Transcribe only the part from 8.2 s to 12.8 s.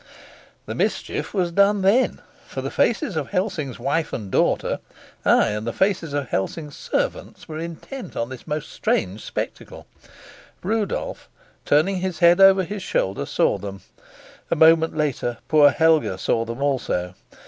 this most strange spectacle. Rudolf, turning his head over